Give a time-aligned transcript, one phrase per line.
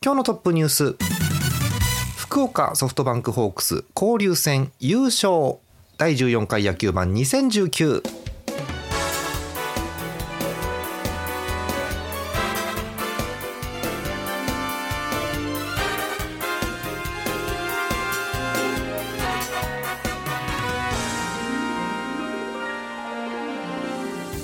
[0.00, 0.96] 今日のトップニュース。
[2.16, 5.56] 福岡ソフトバンクホークス交流戦優勝。
[5.96, 8.02] 第14回野球盤2019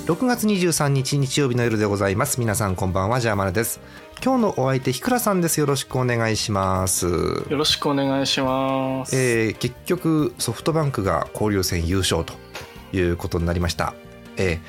[0.05, 2.39] 6月23日日曜日の夜でございます。
[2.39, 3.79] 皆さんこんばんはジャーマネです。
[4.23, 5.59] 今日のお相手ひくらさんです。
[5.59, 7.07] よろしくお願いします。
[7.07, 9.15] よろしくお願いします。
[9.17, 12.35] えー、結局ソフトバンクが交流戦優勝と
[12.95, 13.95] いうことになりました。
[14.37, 14.59] え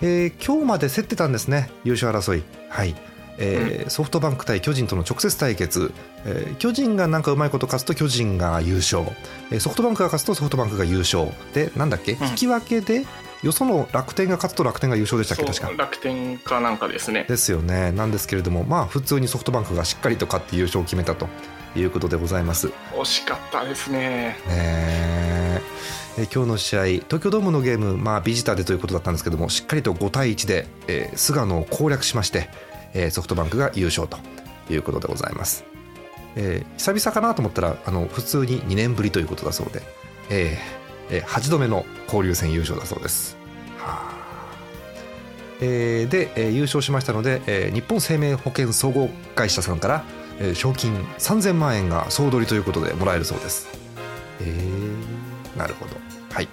[0.00, 1.70] ー、えー、今日まで競ってたんですね。
[1.84, 2.42] 優勝争い。
[2.68, 2.96] はい。
[3.38, 5.92] えー、うん、ソフトバンク対巨人との直接対決、
[6.24, 9.04] えー、巨人がなんかうまいこと勝つと巨人が優勝、
[9.52, 11.28] えー、ソフトバンクが勝つとソフトバンクが優勝。
[11.54, 13.06] でなんだっけ、引き分けで
[13.42, 15.44] よその楽天が勝つと楽天が優勝でしたっけ？
[15.44, 15.70] 確か。
[15.82, 17.24] 楽天かなんかですね。
[17.28, 17.92] ですよね。
[17.92, 21.28] なんですけれどもまあ普通にソフトバンクがしっかりと勝って優勝を決めたと
[21.74, 22.68] いうことでございます。
[22.92, 23.98] 惜しかったですね。
[23.98, 25.60] ねえ。
[26.32, 32.50] 今日の試合東京ドームのゲーム、まあ、ビジターでということだったんですけどもしっかりと5対1で、えー、菅野を攻略しまして、
[32.92, 34.18] えー、ソフトバンクが優勝と
[34.68, 35.64] いうことでございます、
[36.36, 39.82] えー、久々かなと思ったらあの普通に2年ぶりということだそうで、
[40.28, 40.79] えー、
[41.10, 43.36] え8度目の交流戦優勝だそうです。
[43.78, 44.20] はあ
[45.62, 50.04] えー、で、えー、優勝しましたので、えー、日本生命保険総合会社さんから、
[50.38, 53.68] えー、賞金3000万円が総取りということでもらえるそうです。
[54.40, 55.96] えー、なるほど。
[56.32, 56.48] はい。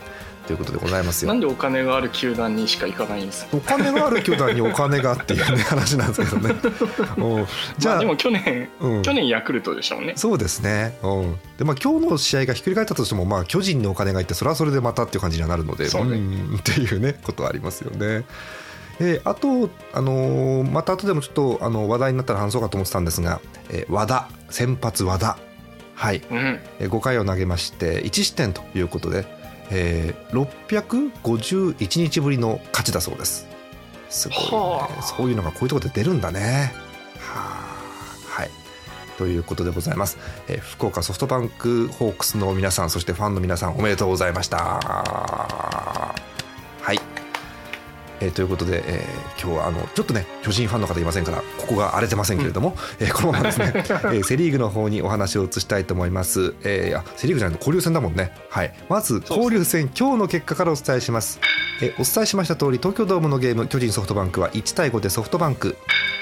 [0.47, 1.27] ということでございますよ。
[1.29, 6.55] なんでお金がある球団にしか行かないんですお金がある球団にお金がっていう、ね、話なんですけどね。
[7.77, 10.13] じゃあ、まあ、でも去年、うん、去年ヤクルトでしょうね。
[10.15, 10.97] そうですね。
[11.03, 18.25] うん、でまあ今日の試合がひっくり返ったとしてもまあ巨人にお金がいってそれはそれでまたっていう感じにはなるので、そうね、うんっていうねことはありますよね。
[18.99, 25.37] えー、あと、あのー、また後でもちょっとあの話題になったら話そうかと思ってたんですが、えー、和田先発和田
[25.93, 29.25] はい、うん、えー、5回を投げまして1失点ということで、
[29.72, 33.48] えー、651日ぶりの勝ちだそうです。
[34.10, 36.73] すごい、ね、そういうのがこういうところで出るんだね。
[37.20, 37.76] は
[38.28, 38.50] はい。
[39.17, 46.16] ということでございます、えー、福岡ソフトバンクホークスの皆さんそしてファンの皆さんおめでとうございました
[48.20, 58.33] えー、ということで、えー、今日はあのちょっとね巨人ファンの方いませんからここが荒れてませんけれども、うん、えー、このままですね、 えー、セ・リーグの方にお話を移したいと思います、えー、あセ・リーグじゃないと交流戦だもんね。
[58.50, 58.73] はい。
[58.89, 61.39] まず交流戦今日の結果からお伝えします、
[61.82, 65.78] えー、お伝えしました通り東京ドームのゲーム巨人ソフトバンクは1対5でソフトバンク。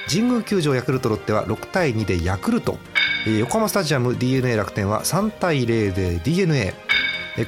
[0.10, 2.78] 神宮球場ヤクルトロッテは6対2でヤクルト、
[3.26, 6.74] えー、横浜スタジアム d n a 楽天は3対0で d n a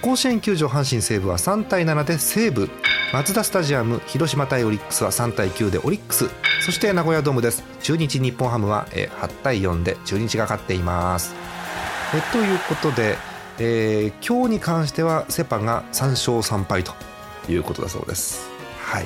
[0.02, 2.70] 甲子園球場阪神西武は3対7で西武
[3.14, 6.30] マツダスタジアム広島対オリックスは3対9でオリックス。
[6.60, 7.64] そして名古屋ドームです。
[7.82, 11.34] 中日日本ハムは8対4で中日が勝っています。
[12.14, 13.16] えということで、
[13.60, 16.94] えー、今日に関してはセ・パが3勝3敗と
[17.50, 18.50] いうことだそうです。
[18.84, 19.06] はい、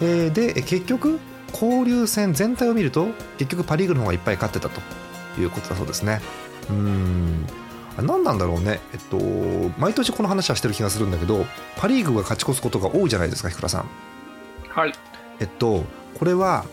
[0.00, 1.18] えー、で結局
[1.52, 4.80] 交流戦全体を見ると結局パ・リーグの方がいっぱい勝ってたと
[5.40, 6.20] いうことだそうですね。
[6.70, 7.44] うん。
[8.02, 9.18] 何なんだろうね、えっと、
[9.78, 11.46] 毎年この話はしてる気がするんだけど
[11.76, 13.90] パ・リーグが勝ち越すことが多いじゃないですか日倉さん。
[14.68, 14.92] はい。
[15.40, 15.84] えっと、
[16.18, 16.64] これは、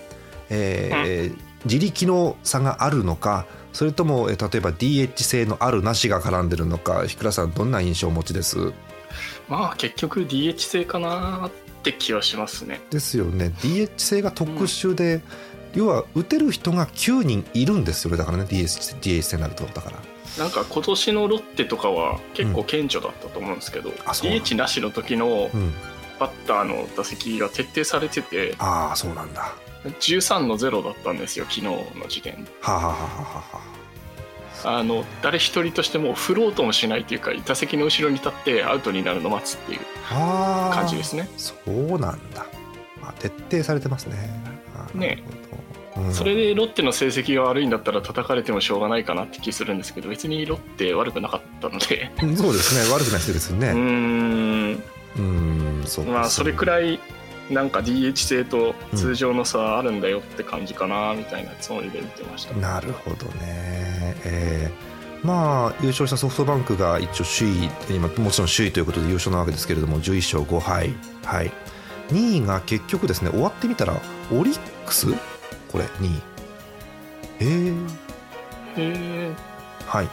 [0.50, 8.72] えー、自力の差があるのかそれとも、え例えば DH 性のあるなしが絡んでるのか日倉さんどんな印象をお持ちです？
[9.50, 11.52] まあ結局 DH 性かなっ
[11.82, 12.82] て気はしますね。
[12.92, 13.52] ですよね。
[13.60, 15.22] DH 性が特殊で、うん、
[15.74, 18.18] 要は打てる人が9人いるんですよね。
[18.18, 19.64] だからね DH, DH 性になると。
[19.66, 19.98] だから。
[20.38, 25.50] なんか今年のロッテとかは結構顕著だったと思うんですけど、うん、DH なしの時の
[26.20, 29.56] バッターの打席が徹底されてて、ああそうなんだ。
[29.86, 33.44] 13の0だったんですよ昨日の時点はあ、ははは
[34.64, 34.84] あ、あ。
[34.84, 39.80] の誰一人としても振ろうともしないというか打席の後ろに立ってアウトになるのを待つっていう
[40.10, 41.30] 感じですね。
[41.38, 42.46] そうなんだ、
[43.02, 44.18] まあ、徹底されてますね。
[44.94, 45.24] ね
[46.12, 52.12] それでロッテの成績が悪いんだったら叩かれてもしょうがないかなって気するんですけど別にロッテ悪くなかったので。
[52.36, 52.92] そうですね。
[52.94, 53.70] 悪くない人ですよね。
[53.70, 54.84] うん。
[55.18, 57.00] うんそうまあそれくらい
[57.52, 64.16] なんか DH 制と通常の差あるんだよって感じかなみたいなつもりで見てました、うん、なるほどね。
[64.26, 70.94] えー、まあ優勝したソフトバンクが一応首位今もちろん首位ということで優勝なわけですけれども11勝5敗。
[71.26, 71.52] はい。
[72.10, 73.94] 2位が結局ですね終わってみたら
[74.32, 75.08] オリックス
[75.74, 76.34] これ2位
[77.40, 78.04] へえ
[78.78, 79.54] へえ
[79.86, 80.10] はい。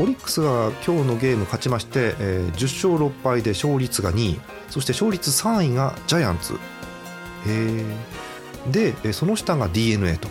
[0.00, 4.40] オリックスが今日のゲーム勝ちまして、えー、10勝6敗で勝率が2位。
[4.68, 6.54] そして勝率3位がジャイアンツ。
[7.46, 7.84] へ
[8.70, 10.28] でその下が d n a と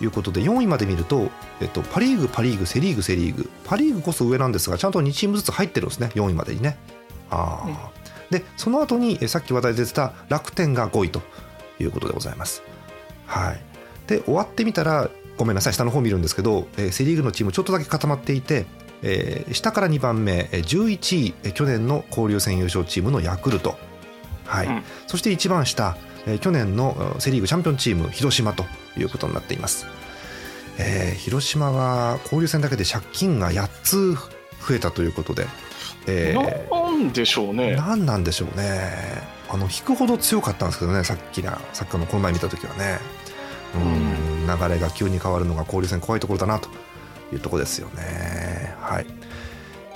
[0.00, 1.30] いうことで4位まで見ると、
[1.60, 3.50] えっと、パ・リーグパ・リーグセ・リーグセ・リーグ。
[3.64, 6.10] パ・リーグこそ上なんですがちゃんと2チームずつ入ってるんですね。
[6.14, 6.78] 4位までにね。
[7.28, 7.76] あ、うん、
[8.30, 11.22] でその後にさっき話題で出てた楽天が5位と
[11.80, 12.62] いうことでございます。
[13.26, 13.65] はい
[14.06, 18.66] で終わってみたらごめんなさい下の方見るんですけど、えー、セ・リーグのチームちょっとだけ固まっていて
[19.02, 23.76] えー、下から2番目11位去年の交流戦優勝チームのヤクルト、
[24.46, 24.66] はい。
[24.66, 25.96] うん、そして一番下
[26.40, 28.64] 去年のセ・リーグチャンピオンチーム広島と
[28.98, 29.86] いうことになっています、
[30.78, 35.46] えー、広島は交流戦だけで借金が8つ増えたということで、
[36.08, 37.76] えー、なんでしょうね。
[37.76, 38.90] 何なんでしょうね。
[39.48, 42.98] あの引くほど強かったんですけどねさっきなさっきのこの前見た時はね
[43.76, 44.46] うん。
[44.46, 46.68] 流れが急に変わるのが交流戦怖いところだなと
[47.32, 48.74] いうとこですよね。
[48.80, 49.06] はい。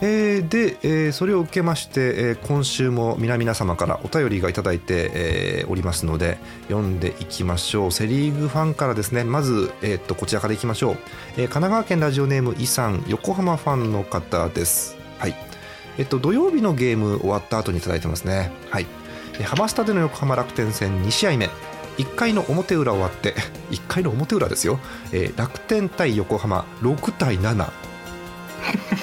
[0.02, 6.38] えー、で、えー、それを受けまして、えー、今週も皆々様からお便りがいただいて、えー、おりますので
[6.68, 7.92] 読んでいきましょう。
[7.92, 14.96] セ・リーグファンからですねまず、えー、っとこちらからいきましょう、えー、神奈川県ラジオネームイさん横浜ファンの方です。
[15.18, 15.34] はい。
[15.98, 18.50] えっと土曜日のゲーム終わった後にいただいてますね。
[18.70, 18.86] はい。
[19.44, 21.50] ハマスタでの横浜楽天戦2試合目。
[21.98, 23.34] 1回の表裏終わって
[23.70, 24.78] 1回の表裏ですよ、
[25.12, 27.68] えー、楽天対横浜6対7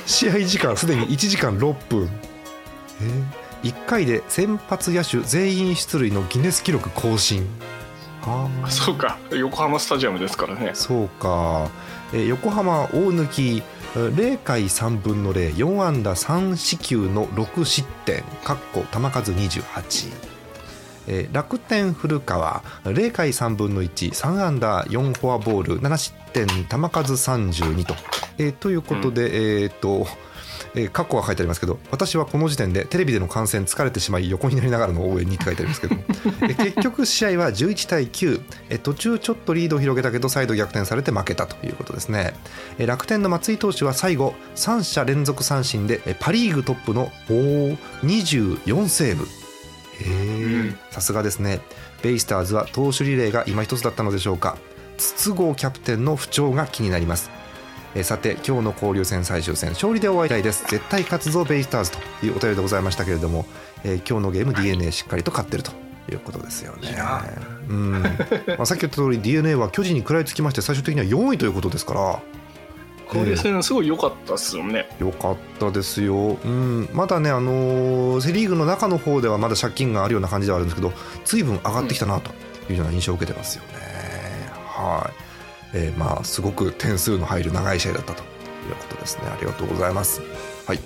[0.06, 2.10] 試合時間すでに1時間6分、
[3.02, 7.48] えー、1回で先発野手全員出塁のギネス記録更新。
[8.24, 9.18] あそうか。
[9.32, 10.72] 横浜スタジアムですからね。
[10.74, 11.70] そうか、
[12.14, 13.64] えー、横浜大抜
[13.96, 18.24] 0回3分の04安打3四球の6失点。
[18.44, 20.37] かっこ球数28
[21.08, 27.96] えー、楽天古川0回3分の13アンダー4フォアボール7失点球数32と、
[28.38, 30.06] えー、ということで、うん、えっと
[30.76, 35.96] えー、カッコが書いてありますけど私はこの時点でテレビでの観戦疲れてしまい横になりながらの応援にって書いてありますけど。
[36.50, 42.34] え結局試合は11対9え途中ちょっとリードを広げたけど再度逆転されて負けたということですね。
[42.78, 47.12] え楽天の松井投手は最後3者連続三振でパ・リーグトップの
[48.04, 49.28] 24セーブ
[50.92, 51.62] さすがですね。
[52.02, 54.58] ベイスターズは投手リレーが今一つだったのでしょうか。
[54.98, 57.30] 筒香キャプテンの不調が気になります。
[57.96, 60.66] えさて今日の交流戦最終戦勝利で終わりたいです。
[60.68, 63.46] 絶対勝つぞベイスターズというお便りでございましたけれども、
[63.84, 65.72] えー、今日のゲーム d n a しっかりと勝ってると。
[66.10, 66.96] いうことですよね。
[67.68, 68.10] うん、ま
[68.60, 72.22] あ、さっき言った通り d n a は巨人に食らいつきまして最終的には4位ということですから
[73.08, 74.90] 交流戦すごい良かったですよね。
[75.00, 76.38] 良かったですよ。
[76.44, 80.94] うん、まだね、あのー、セ・リーグの中の方ではまだ借金があるような感じではあるんですけど、
[81.26, 82.32] ずいぶん上がってきたなと
[82.70, 83.70] いうような印象を受けてますよね。
[84.78, 85.28] うん、はい。
[85.74, 88.26] えー、まあ、すごく点数の入る長い試合だったとい
[88.72, 89.24] うことですね。
[89.28, 90.22] ありがとうございます。
[90.66, 90.80] はい。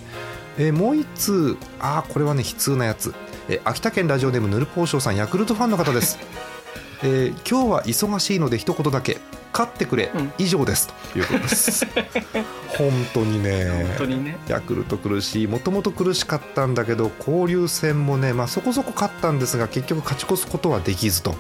[0.58, 3.14] えー、もう一通、ああ、これはね、悲痛なやつ。
[3.50, 6.20] えー、秋田県ラジオネームぬるぽうしょうさん、ヤクルトファンの方です。
[7.04, 9.18] えー、今日は忙しいので一言だけ
[9.52, 10.90] 勝ってくれ、うん、以上です。
[11.14, 11.86] ということです。
[12.78, 13.86] 本当にね。
[13.98, 14.38] 本当にね。
[14.48, 15.48] ヤクルト苦しい。
[15.48, 21.36] もともと苦しかったんだけど交流戦もね、まあ、そこそこ勝ったんですが結局勝ち越すことはできずと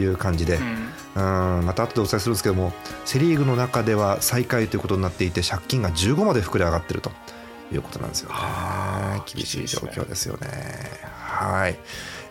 [0.00, 0.58] いう感じで、
[1.16, 1.66] うん、ん。
[1.66, 2.72] また後でお伝えするんですけども
[3.04, 7.10] セ・リーグの中では最下位ということになっていて借金が15まで膨れ上がってると
[7.72, 8.36] いうことなんですよね。
[9.26, 10.48] 厳しい状況ですよね。
[11.36, 11.78] はい、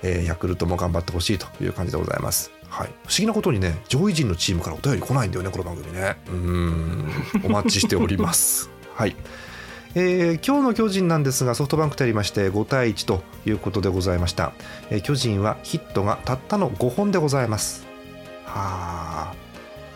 [0.02, 6.18] えー、ヤクルトも頑張ってほしいという感じでございますはい、不思議なことにね上位陣のチームからお便り来ないんだよねこの番組ね。
[6.28, 7.10] うん。
[7.46, 8.70] お待ちしております。
[8.94, 9.16] はい。
[9.96, 14.52] えー、今日の巨人なんですがソフトバンクとやりまして5対1ということでございました、
[14.90, 17.86] えー、巨人はヒットがたったの5本でございます。
[18.44, 19.34] はあ、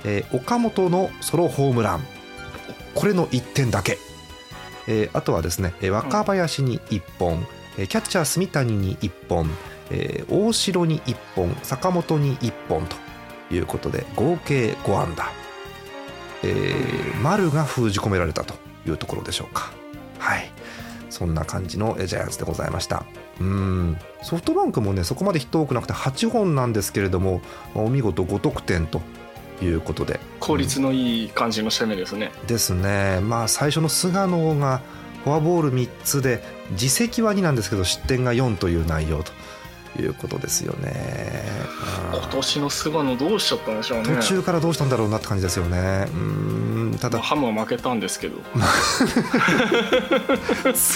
[0.05, 2.07] えー、岡本のソロホームラン。
[2.95, 3.98] これの1点だけ、
[4.88, 7.45] えー、あとはですね若林に1本、
[7.75, 9.50] キャッチャー住谷に1本
[9.91, 12.96] えー、大城に1本坂本に1本と
[13.53, 15.31] いうことで合計5安打、
[16.43, 18.53] えー、丸が封じ込められたと
[18.88, 19.72] いうところでしょうか。
[20.19, 20.51] はい。
[21.10, 23.03] そんな感じのジャイアンツでございました。
[23.39, 23.98] うん。
[24.22, 27.41] ソフトバンクもねそこまでヒット多くなくて8本なんですけれども
[27.74, 29.01] お見事5得点と
[29.62, 30.19] いうことで。
[30.39, 33.19] 効率のいい感じの攻めですね、うん、ですね。
[33.22, 34.81] まあ最初の菅野が
[35.24, 39.31] フォアボール3つで自責は2なんですけど失点が4という内容と
[40.00, 41.50] いうことですよね。
[42.12, 44.15] 今年の菅野どうしちゃったんでしょうね。
[44.15, 46.08] 途中からどうしたんだろうなって感じですよね。
[46.13, 48.38] うんただハムは負けたんですけど。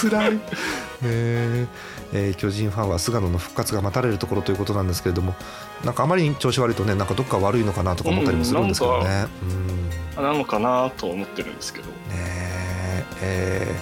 [0.00, 0.34] 辛い。
[0.34, 0.40] ね
[1.02, 5.34] えー、巨人ファンは菅野の復活が待たれるところということなんですけれども
[5.84, 9.26] なんかあまりに調子悪いとねなんかどっか悪いのかなとか思ったりもするんですけどね。
[10.16, 11.86] うん、なのかなと思ってるんですけど。
[11.88, 11.94] ね
[13.20, 13.74] え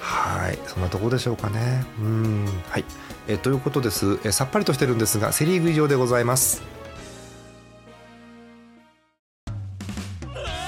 [0.00, 1.84] はいそんなところでしょうかね。
[1.98, 2.84] うんはい
[3.26, 6.62] え、ということです、え、さっぱりとしてるんですがセ・リーグ以上でございます。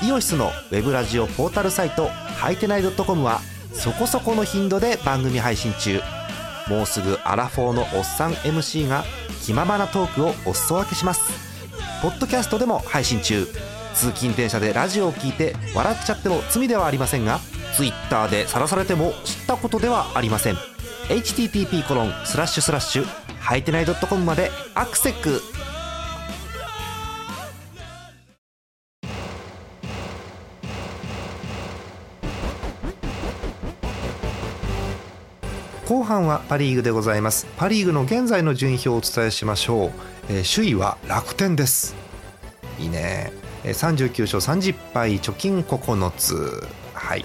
[0.02, 3.40] イオシスのウェブラジオポータルサイトハイテナイドットコムは
[3.72, 6.00] そこそこの頻度で番組配信中。
[6.68, 9.04] もうすぐアラフォーのおっさん MC が
[9.42, 11.32] 気ままなトークをお裾分けします。
[12.02, 13.46] ポッドキャストでも配信中。
[13.94, 17.40] 通勤電車でラジオを聞いて笑っちゃっても罪ではありませんが
[17.74, 20.75] Twitter で晒されても知ったことではありません。
[21.08, 23.04] Http コロンスラッシュスラッシュ
[23.38, 25.40] はいてない .com までアクセック
[35.86, 37.46] 後半はパ・リーグでございます。
[37.56, 39.90] パ・リーグの現在の順位表をお伝えしましょう、
[40.28, 41.94] えー、首位は楽天です。
[42.80, 43.32] いいね。
[43.62, 46.66] 39勝30敗貯金9つ。
[46.92, 47.24] はい。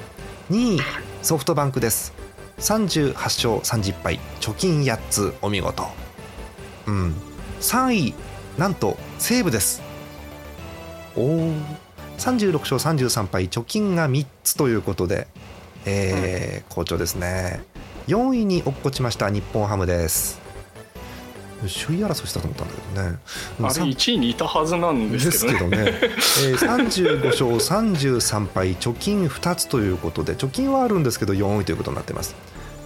[0.51, 0.81] 2位
[1.23, 2.20] ソフトバンクです。
[2.61, 5.83] 38勝30敗貯金8つお見事
[6.87, 7.15] うん。
[7.59, 8.13] 3位
[8.57, 9.81] なんと西武です。
[11.15, 11.53] おお
[12.17, 15.27] 36勝33敗貯金が3つということで、
[15.85, 17.63] えー、好調ですね。
[18.07, 20.39] 4位に落っこちました日本ハムです。
[21.61, 23.19] 首位争いしたと思ったんだけどね。
[23.59, 25.77] あれ1位にいたはずなんですけどね。
[25.77, 32.35] ですけどね、えー、35勝33敗貯金2つということで貯金はあるんですけど4位ということになってます、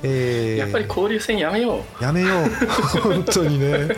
[0.04, 2.04] えー、やっぱり交流戦やめよう。
[2.04, 2.50] やめよう。
[3.02, 3.90] 本当にね。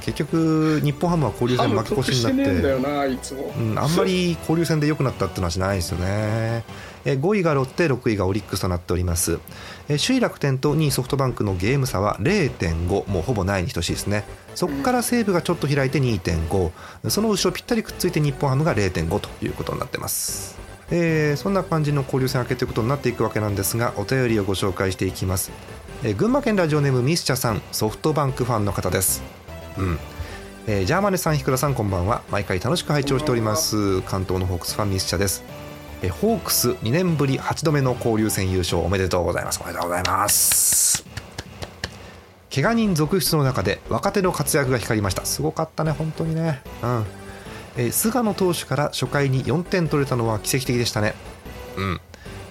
[0.00, 2.50] 結局日本ハムは交流戦負け越しになって。
[2.52, 6.64] うん、あんまり交流戦で良くなったっていうのはしないですよね。
[7.04, 9.38] 5位がロッテ6位がオリックスとなっております。
[9.88, 14.24] 首位楽天と2位ソフトバンクのゲーム差は0.5もうほぼないに等しいですね。
[14.54, 20.63] そこから西武がちょっと開いて2.5その後ろぴったりくっついて日本ハムが0.5ということになってます
[20.96, 25.50] えー、そんな感じの交流戦明けということになっていくわけなんですがお便りをご紹介していきます、
[26.04, 29.22] えー、群馬県ラジオネームミスチャさんソフトバンクファンの方です。
[29.76, 29.98] うん。
[30.68, 32.22] えー、ジャーマネさん、ひくらさん、こんばんは。
[32.30, 34.02] 毎回楽しく拝聴しております。
[34.02, 35.42] 関東のホークスファンミスチャです。
[36.00, 39.60] えホークス2年ぶり8度目の交流戦優勝おめでとうございます。
[39.62, 41.04] おめでとうございます。
[42.54, 45.24] 怪我人続出の中で若手の活躍が光りました。
[45.24, 46.62] すごかったね本当にね。
[46.82, 47.23] うん。
[47.76, 51.14] え菅野投手から初回に4点取れたのは奇跡的でしたね。
[51.76, 52.00] うん。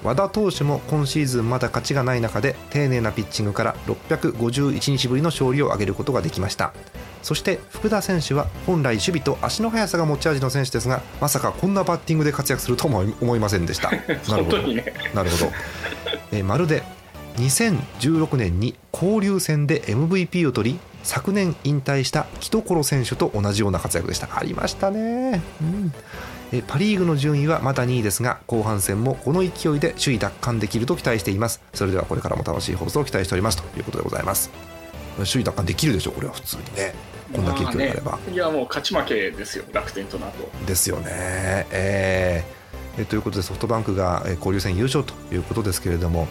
[0.04, 6.74] 和田投手も今シーズンまだ勝ちがない中で丁寧なピッチングから651日ぶりの勝利を挙げることができました。
[7.22, 13.92] そして福田選手は本来守備と足の速さが持ち味の選手ですがまさかこんなバッティングで活躍するとも思いませんでした。
[14.30, 15.52] なるほど、ね、なるほど、
[16.34, 16.84] えまるで
[17.38, 24.30] 2016年に交流戦で MVP を取り昨年引退した木所選手と同じような活躍でした。
[24.38, 25.94] ありましたね、うん。
[26.52, 31.62] えパ・リーグの順位はまだ2位ですが後半戦もこの勢いで首位奪還できると期待しています。
[31.74, 34.50] それではこれからも楽しい放送を期待しておりますということでございます。
[35.18, 36.96] 首位奪還できるでしょうこれは普通にね。
[37.34, 39.66] こんな結局があれば、ね、いやもう勝ち負けですよ。
[39.74, 41.68] 楽天となとですよね。
[41.72, 46.28] えー、えということでソフトバンクが交流戦優勝ということですけれども。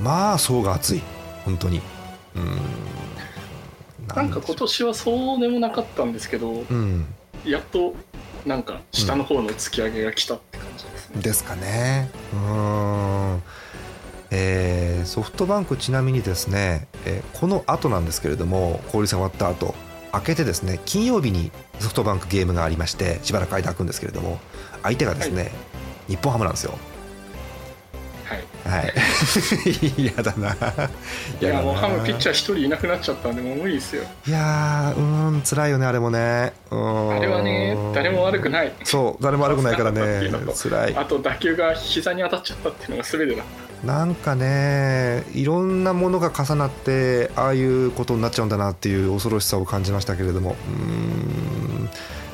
[0.00, 1.02] まあ層が厚い。
[1.44, 1.80] 本当に。
[2.34, 3.05] うん
[4.14, 7.06] なんか今年はそうでもなかったんですけど、うん、
[7.44, 7.94] やっと
[8.44, 11.12] なんか下の方の突き上げが来たって感じですね。
[11.16, 12.10] うん、ですかね。
[12.32, 13.42] うん
[14.30, 19.74] えー、ソフトバンクちなみにですね、えー、この後なんですけれども交流戦終わった後
[20.12, 24.38] 明けてですね金曜日にソフトバンクゲームがありましてしばらく間空くんですけれども
[24.82, 25.52] 相手がですね、はい、
[26.08, 26.76] 日本ハムなんですよ。
[28.64, 28.92] はい。
[29.96, 30.56] 嫌だな。
[31.40, 34.02] いやもうハムピッチャー一人いなくなっちゃったんでもう無理ですよ。
[34.26, 36.52] いやうん辛いよねあれもね。
[36.70, 38.72] うんあれはね誰も悪くない。
[38.84, 40.96] そう誰も悪くないからね 辛い。
[40.96, 43.42] あと打球が膝に当たっちゃったっていうのが全てだ。
[43.84, 51.88] なんかねいろんなものが重なってああいうことになっちゃうんだなっていう恐ろしさを感じましたけれどもうん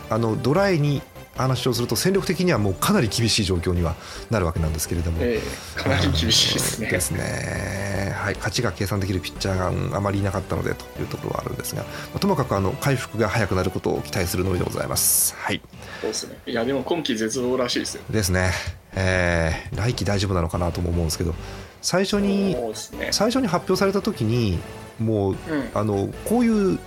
[0.09, 1.03] あのドライに
[1.37, 3.95] 話をすると戦力的にはもうかなり厳しい状況には
[4.31, 6.91] なるわけなんですけれども、えー、かなり厳しいですね。
[6.91, 15.35] ですね、はい、勝ちが計算できるピッチャーが、うん、あまりいなかったのでというところはあるんですが、まあ、ともかくあの回復が早くなることを期待するのみでございます。
[15.37, 15.63] はい、
[16.01, 16.39] そうですね。
[16.47, 18.03] いやでも今季絶望らしいですよ。
[18.11, 18.53] ですね、
[18.95, 21.35] えー、来季大丈夫なのかなとも思うんですけど
[21.81, 24.59] 最初に、ね、最初に発表された時に
[25.01, 25.39] もう、うん、
[25.75, 26.79] あのこういう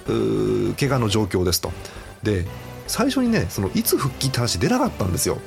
[0.75, 1.71] 怪我の状況ですと。
[2.23, 2.45] で
[2.87, 5.39] 最初にねそのいつ復帰って話出なかったんですよ。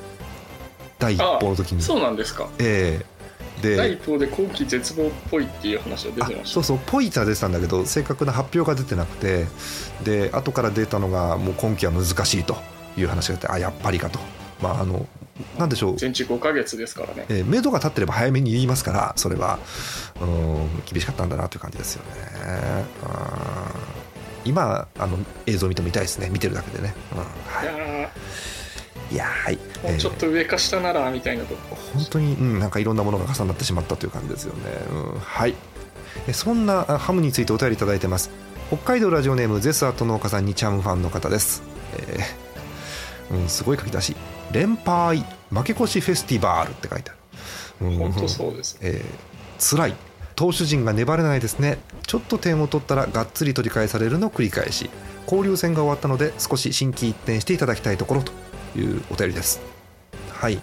[0.97, 1.81] 第一報の時に。
[1.81, 2.49] そうなんですか。
[2.59, 3.19] ええ。
[3.61, 6.53] で第一報で後期絶望っぽいっていう話が出てました。
[6.53, 9.47] そうそうぽいっては出てたんだけど正確な発表が出てなくて
[10.03, 12.57] で後から出たのがもう今期は難しいと
[12.97, 14.19] いう話があってあやっぱりかと。
[14.61, 15.07] まああの
[15.57, 15.97] なんでしょう。
[15.97, 19.59] 全治5か月ですからね、えー、目処が立ってれば早めに言いますからそれは
[20.21, 22.85] うん厳しかったんだなという感じですよね
[24.45, 26.29] 今あの映像見ても痛いですね。
[26.29, 27.25] 見てるだけでね、うんは
[29.11, 29.57] い、いやはい。
[29.83, 35.55] もうちょっと上か下ならみたいなと、えー、本当に、うん、なんかいろんなものが重なってしまったという感じですよね、うん、はい。
[36.33, 38.29] そんなハムについてお便りいただいてます。
[38.69, 41.63] 北海道ラジオネームゼスアート農家さんにチャームファンの方です、
[41.97, 44.15] えーうん、すごい書き出し。
[44.51, 47.13] 連敗負け越しフェスティバールって書いてあ
[47.81, 49.95] る、うん、本当そうです、えー、辛い
[50.39, 51.79] 投手陣が粘れないですね。
[52.07, 54.89] ちょっと点を取ったらがっつり取り返されるの繰り返し。
[55.25, 58.31] 交流戦が終わったので少し心機一転していただきたいところと
[58.73, 59.59] いうお便りです。
[60.31, 60.61] はい、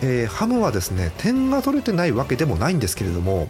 [0.00, 3.48] えー、ハムはですね点が取れてないわけでもないんですけれども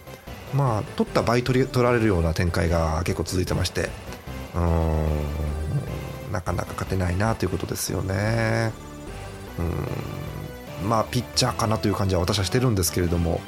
[0.53, 3.89] まあ取った倍取り取られるような展開が結構続いてまして
[4.53, 8.71] うーんなかなか勝てないなということですよね。
[10.81, 13.41] うんまあピッチャーかなという感じは私はしてるんですけれども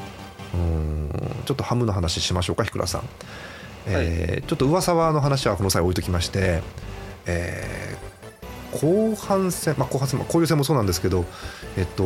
[0.53, 1.09] うん。
[1.45, 3.01] ちょっとハムの話しましょうか日倉さん、
[3.85, 6.63] えー、ちょっと噂はの話はこの際置いときまして、
[7.27, 11.25] えー、後半戦、まあ、後半戦、交流戦もそうなんですけど、
[11.77, 12.03] えっと、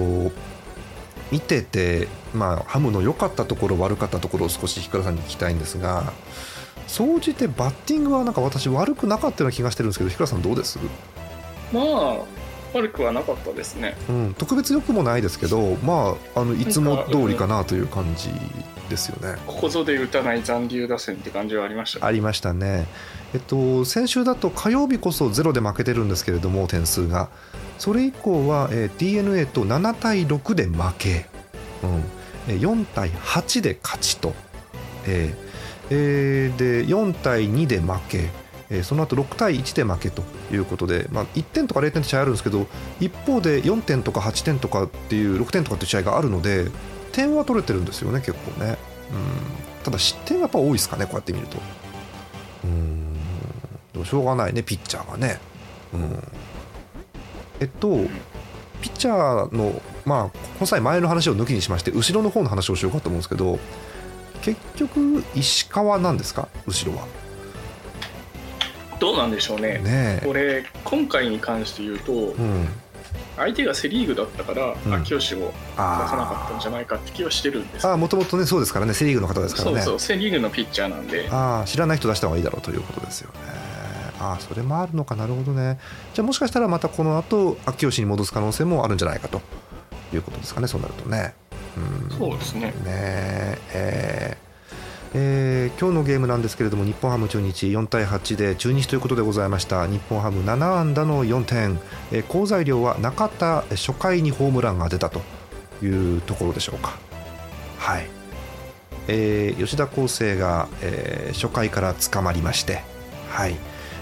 [1.31, 6.11] 見てて、まあ、ハムの良かったところ悪かったところを少し日倉さんに聞きたいんですが
[6.87, 10.79] 総じてバッティングはなんか私悪くなかったような気がしてるんですけど日倉さんどうです？
[11.71, 12.17] まあ
[12.73, 18.29] 悪くはなかったですね、うん、特別よくもないですけどまああのいつも通りかなという感じ
[18.89, 19.37] ですよね。
[19.45, 22.87] ここぞで打たない残留打線って感じはありました、ね、ありましたね。
[23.33, 27.29] えっと先週だと火曜日こそゼロで負けてるんですけれども点数が。
[27.77, 31.27] それ以降は、えー、d n a と7対6で負け、
[32.49, 34.33] うん、4対8で勝ちと、
[35.05, 35.49] えー。
[35.91, 38.29] えー、で4対2で負け
[38.69, 42.67] えー、その後6対1で負けということで、まあ、1点とか0点って試合あるんですけど
[42.99, 46.67] 一方で4点とか8点とかっていう6点とかっていう試合があるので
[47.11, 48.77] 点は取れてるんですよね結構ね。
[49.11, 49.83] うん。
[49.83, 51.57] ただ失点がやっぱ多いですかねこうやって見ると。
[52.63, 53.13] うん。
[53.93, 55.39] でもしょうがないねピッチャーがね。
[55.93, 56.23] うん。
[57.59, 57.97] えっと
[58.81, 63.59] ピッチャーのまあこの際前の話を抜きにしまして後ろの方の話をしようかと思うんですけど
[64.41, 66.47] 結局石川なんですか？
[66.67, 67.07] 後ろは。
[68.99, 69.79] どうなんでしょうね。
[69.79, 72.67] ねこれ今回に関して言うと、うん、
[73.37, 75.45] 相手がセ・リーグだったから、うん、秋吉を出
[75.77, 77.87] さなかったんじゃないかって気はしてるんです。
[77.87, 79.77] あもともとねそうですからねセ・リーグの方ですからね。
[79.81, 81.27] そうそうセ・リーグのピッチャーなんで。
[81.31, 83.39] あ知らない人出した方がいいだろうということですよね。
[84.19, 85.79] あそれもあるのかなるほどね。
[86.13, 89.41] じゃあもしかしたらまたこの後秋吉に戻す可能性もあるんじゃないかと
[90.13, 91.33] いうことですかねそうなるとね。
[91.77, 92.17] うん。
[92.17, 92.61] そうですね。
[92.61, 92.73] ね
[93.73, 94.48] えー
[95.13, 99.87] えー、今日のゲームなんですけれども日本ハム中日4対8で中日ということでございました。
[99.87, 101.79] 日本ハム7安打の4点、
[102.11, 105.21] えー、好材料は中田初回にホームランが出たと
[105.83, 106.97] いうところでしょうか。
[107.79, 108.07] はい、
[109.07, 112.83] えー、吉田康生が、えー、初回から捕まりまして。
[113.29, 113.55] はい。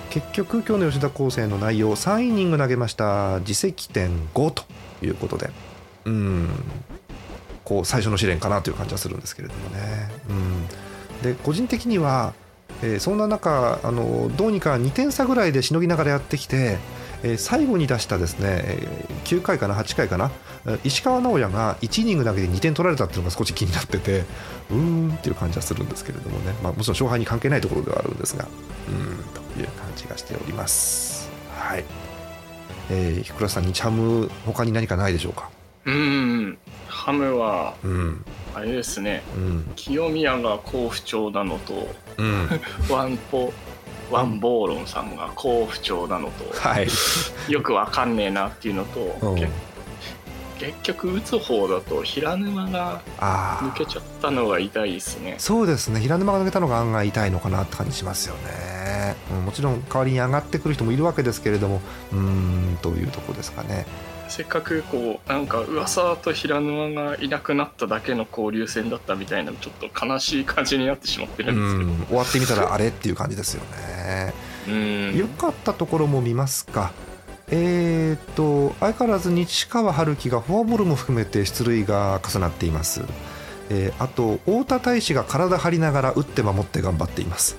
[0.10, 3.40] 結局今日の吉田康生の内容3イニング投げました。
[3.40, 4.64] 自責点5と
[5.02, 5.50] いうことで。
[6.06, 6.50] うん。
[7.64, 10.12] こう最初の試練かなという感じはするんですけれどもね。
[10.30, 10.68] うん。
[11.24, 12.34] で個人的には、
[12.82, 16.78] えー、そんな中あのどうにか2点差ぐらいでしのぎながらやってきて、
[17.24, 18.78] えー、最後に出したですね、
[19.26, 20.32] 9回かな8回かな
[20.84, 24.26] 石川直也が1イニングだけで2点取られたっていうのが少し気になってて
[24.70, 28.48] うーんっていう感じはするんですけれどもね、まあ、もちろん勝敗に関係ないところではあるんですが
[28.90, 31.30] うんという感じがしております。
[31.58, 31.84] はい、
[32.90, 35.50] えー、日倉さんにチャム他に何かないでしょうか？
[35.88, 42.50] うんハムは、うん、あれですね、うん、清宮が好不調なのと、うん、
[42.94, 43.54] ワンポ
[44.12, 46.88] ワンボーロンさんが好不調なのと、はい、
[47.52, 49.52] よくわかんねえなっていうのと、うん、結
[50.84, 55.36] 局打つ方だと平沼が抜けちゃったのが痛いですね。
[55.40, 56.00] そうですね。
[56.00, 61.82] 平沼が抜けたのが案外痛いのかなって感じしますよね、うん、もちろん代わりに上がってくる人もいるわけですけれども
[62.14, 63.86] うんというとこですかね
[64.30, 72.08] せっかくこうなんか噂と平沼がいなくなっただけの交流戦だったみたいなちょっと悲しい感じになってしまってるんですけど。
[72.08, 74.34] 終わってみたらあれっていう感じですよね。
[74.68, 75.18] うん。
[75.18, 76.92] よかったところも見ますか。
[77.50, 83.04] えー、っと相変わらず西川春樹がフォアボールも含めて出塁が重なっています、
[83.70, 87.56] えー、あと太田大使が体張りながら打って守って頑張っています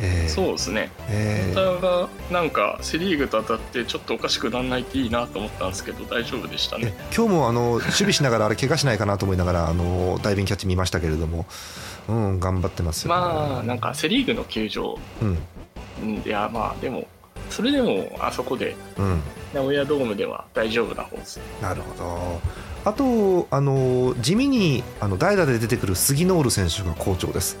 [0.00, 6.94] えー、そうですね、えー、がなんかセ・リーグと当たってちょっとおかしくならないっていいなと思ったんですけど大丈夫でしたね。
[7.14, 11.46] 今日もあの守備しながらあれ怪我しないかなと思いながらあのダイビングキャッチ見ましたけれども、
[12.08, 17.06] うん、頑張ってますよ、ね、まあなんかセ・リーグの球場、うん、いやまあでも
[17.50, 19.20] それでもあそこで、うん、
[19.52, 21.40] 名古屋ドームでは大丈夫な方です。
[21.60, 22.40] なるほど。
[22.84, 27.58] あとあの地味にあの代打で出てくる杉ノール選手が好調です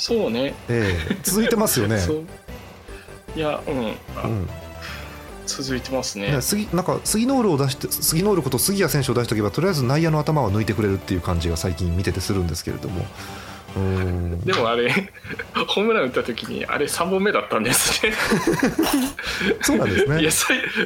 [0.00, 2.00] そうね、えー、続いてますよね。
[3.36, 3.94] いやうん、うん、
[5.46, 6.32] 続いてますね。
[6.32, 13.04] ね杉なんか杉ノールを出して杉ノールこと杉谷選手を出しておけばとりあえず内野の頭は抜いてくれるっていう感じが最近見ててするんですけれども
[14.44, 14.90] でもあれ
[15.68, 18.12] ホームラン打った時にあれ3本目だったんですね。
[19.62, 20.20] そうなんですね。
[20.20, 20.30] いや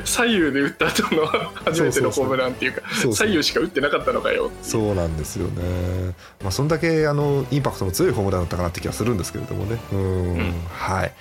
[0.05, 1.27] 左右で打った後の
[1.65, 4.51] 初めてのホームランっていうか左右しか打ってなかったのかよ。
[4.63, 6.15] そうなんですよね。
[6.43, 9.79] まあそんだけあのインパクトの強いホームランだったかなって気がするんですけれどもね。
[9.93, 11.13] うん、はい。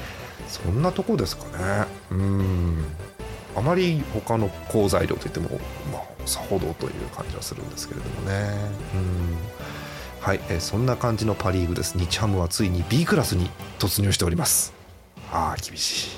[0.50, 1.86] そんなとこですかね。
[2.12, 2.86] うん。
[3.56, 5.60] あまり他の好材料といっても、
[5.92, 8.56] まあ、さほどという感じはするんですけれどもね。
[8.96, 9.38] うん
[10.24, 11.98] はい、えー、そんな感じのパ・リーグです。
[11.98, 14.74] 日ハムはついに B クラスに突入しております。
[15.30, 16.10] ああ厳しい。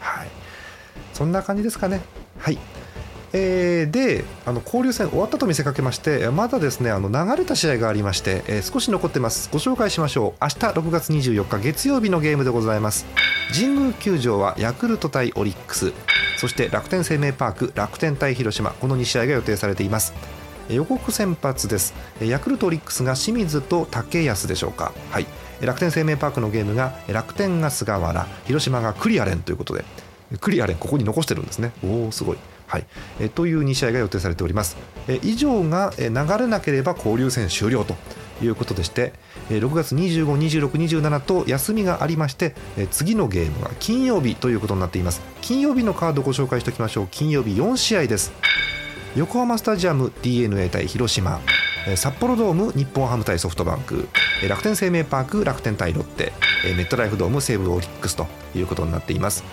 [0.00, 0.28] はい。
[1.12, 2.00] そんな感じですかね。
[2.38, 2.58] はい。
[3.32, 9.48] えー、であの交流戦終わったと見せかけましてまだですねあの流れた試合がありまして、えー、少し残ってます。
[9.52, 10.42] ご紹介しましょう。
[10.42, 13.06] 明日6月24日月曜日のゲームでございます。
[13.56, 15.92] 神宮球場はヤクルト対オリックス。
[16.36, 18.72] そして楽天生命パーク楽天対広島。
[18.72, 20.41] この2試合が予定されています。
[20.68, 25.26] 予告先発ですヤクルトオリックスが清水と竹安でしょうかはい
[25.60, 29.84] 楽天生命パークのゲームが楽天が菅原広島がクリアレンということで
[30.40, 32.38] クリアレンここに残してるんですねおおすごい
[32.72, 32.86] はい、
[33.20, 34.78] えという2試合が予定されております。
[35.06, 37.94] え以上が流れなければ交流戦終了と
[38.42, 39.12] いうことでして、
[39.50, 42.54] 6月25、26、27と休みがありまして、
[42.90, 45.20] 次のゲームは金曜日ということになっています。
[45.42, 47.08] 金曜日のカードをご紹介しておきましょう。
[47.10, 48.32] 金曜日4試合です。
[49.14, 51.38] 横浜スタジアム d n a 対広島。
[51.96, 54.08] 札幌ドーム日本ハム対ソフトバンク。
[54.48, 56.32] 楽天生命パーク楽天対ロッテ。
[56.64, 59.44] メットライフドーム西武オリックスということになっています。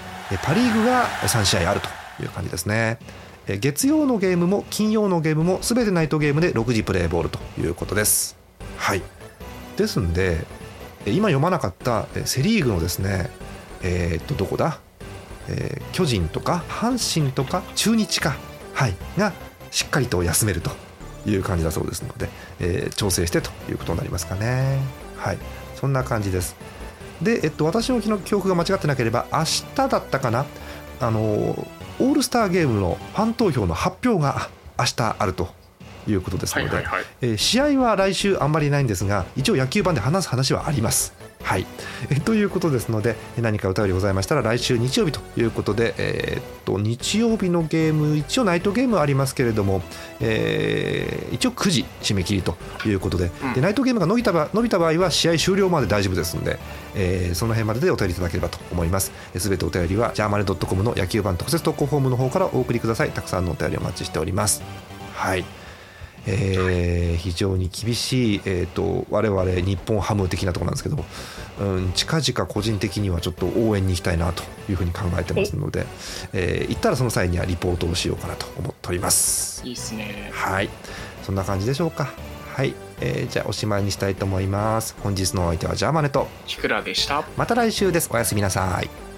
[0.43, 1.89] パ・リーグが3試合あると
[2.23, 2.99] いう感じですね。
[3.47, 8.37] 月曜のゲームも金曜のゲームも全てナイトゲームで6時プレーボールということです。
[8.77, 9.01] はい。
[9.75, 10.45] ですんで
[11.05, 13.29] 今読まなかったセ・リーグのですね
[13.81, 14.79] えー、っとどこだ、
[15.49, 18.37] えー、巨人とか阪神とか中日か。
[18.73, 18.95] はい。
[19.17, 19.33] が
[19.71, 20.71] しっかりと休めると
[21.25, 22.29] いう感じだそうですので、
[22.59, 24.79] えー、調整してということになりますかね。
[25.17, 25.37] はい。
[25.75, 26.55] そんな感じです。
[27.21, 30.45] で、えっと、私の記憶が間違ってなければ明日だったかな。
[31.01, 35.49] あのオールスターゲームのファン投票の発表が明日あると
[36.07, 36.85] いうことですので、
[37.21, 41.65] えー、試合は来週あんまりないんですが一応野球盤で話す話はありますはい、
[42.11, 49.81] えということですので何かお便りございましたら来週日曜日ということで、えー、っと日曜日のゲーム一応ナイトゲームありますけれども、
[50.19, 56.59] えー、一応9時締め切りということでうん、でナイトゲームが伸びた伸びた場合は試合終了まで大丈夫ですので、
[56.95, 59.11] えー、その辺まででお便りいただければと思います。
[59.37, 63.11] すべてお便りはジャーマネドットコムの野球版特設投稿フォームの方からお送りください。
[63.11, 64.61] たくさんのお便りお待ちしております。
[65.13, 65.58] はい
[66.29, 71.03] えー、非常に厳しい、えーと、我々日本ハム的なところなんですけど、
[71.59, 75.85] うん、近々個人的にはちょっと応援に行きたいなというふうに考えてますので、
[76.33, 79.65] えー、行ったらその際にはリポートをしようかなと思っております。
[79.65, 80.29] いいですね。
[80.33, 80.69] はい。
[81.23, 82.11] そんな感じでしょうか。
[82.53, 84.95] はい、えー、じゃあおしまいにしたいと思います。
[85.01, 87.23] 本日のお相手はジャーマネとキクラでした。
[87.37, 88.09] また来週です。
[88.11, 89.08] おやすみなさい